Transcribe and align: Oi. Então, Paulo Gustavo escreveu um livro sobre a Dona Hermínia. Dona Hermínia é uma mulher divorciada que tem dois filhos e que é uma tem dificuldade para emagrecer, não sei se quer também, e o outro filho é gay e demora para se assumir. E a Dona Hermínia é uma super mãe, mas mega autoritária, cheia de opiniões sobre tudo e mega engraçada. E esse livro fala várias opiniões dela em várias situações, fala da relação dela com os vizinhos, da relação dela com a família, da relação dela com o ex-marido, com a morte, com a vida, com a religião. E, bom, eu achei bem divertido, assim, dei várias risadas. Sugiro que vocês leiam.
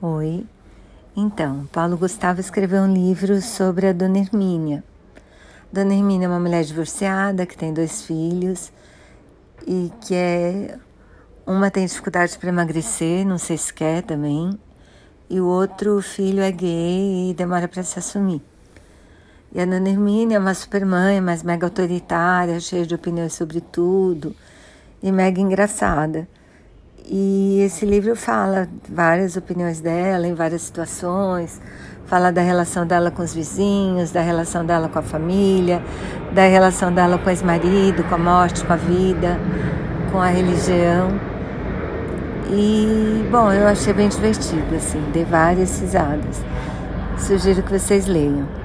Oi. 0.00 0.46
Então, 1.16 1.66
Paulo 1.72 1.96
Gustavo 1.96 2.40
escreveu 2.40 2.82
um 2.82 2.94
livro 2.94 3.42
sobre 3.42 3.88
a 3.88 3.92
Dona 3.92 4.18
Hermínia. 4.18 4.84
Dona 5.72 5.92
Hermínia 5.92 6.26
é 6.26 6.28
uma 6.28 6.38
mulher 6.38 6.62
divorciada 6.62 7.44
que 7.44 7.58
tem 7.58 7.74
dois 7.74 8.02
filhos 8.02 8.72
e 9.66 9.90
que 10.00 10.14
é 10.14 10.78
uma 11.44 11.68
tem 11.68 11.84
dificuldade 11.84 12.38
para 12.38 12.48
emagrecer, 12.48 13.26
não 13.26 13.38
sei 13.38 13.58
se 13.58 13.74
quer 13.74 14.04
também, 14.04 14.56
e 15.28 15.40
o 15.40 15.46
outro 15.46 16.00
filho 16.00 16.42
é 16.42 16.52
gay 16.52 17.30
e 17.30 17.34
demora 17.34 17.66
para 17.66 17.82
se 17.82 17.98
assumir. 17.98 18.40
E 19.52 19.60
a 19.60 19.64
Dona 19.64 19.88
Hermínia 19.88 20.36
é 20.36 20.38
uma 20.38 20.54
super 20.54 20.86
mãe, 20.86 21.20
mas 21.20 21.42
mega 21.42 21.66
autoritária, 21.66 22.60
cheia 22.60 22.86
de 22.86 22.94
opiniões 22.94 23.34
sobre 23.34 23.60
tudo 23.60 24.32
e 25.02 25.10
mega 25.10 25.40
engraçada. 25.40 26.28
E 27.10 27.62
esse 27.62 27.86
livro 27.86 28.14
fala 28.14 28.68
várias 28.86 29.34
opiniões 29.34 29.80
dela 29.80 30.26
em 30.26 30.34
várias 30.34 30.60
situações, 30.60 31.58
fala 32.04 32.30
da 32.30 32.42
relação 32.42 32.86
dela 32.86 33.10
com 33.10 33.22
os 33.22 33.32
vizinhos, 33.32 34.10
da 34.10 34.20
relação 34.20 34.62
dela 34.62 34.90
com 34.90 34.98
a 34.98 35.02
família, 35.02 35.82
da 36.34 36.42
relação 36.42 36.92
dela 36.92 37.16
com 37.16 37.26
o 37.26 37.30
ex-marido, 37.30 38.04
com 38.04 38.14
a 38.14 38.18
morte, 38.18 38.62
com 38.62 38.74
a 38.74 38.76
vida, 38.76 39.38
com 40.12 40.18
a 40.18 40.26
religião. 40.26 41.18
E, 42.50 43.26
bom, 43.30 43.50
eu 43.52 43.66
achei 43.66 43.94
bem 43.94 44.10
divertido, 44.10 44.74
assim, 44.76 45.02
dei 45.10 45.24
várias 45.24 45.80
risadas. 45.80 46.42
Sugiro 47.16 47.62
que 47.62 47.72
vocês 47.72 48.06
leiam. 48.06 48.57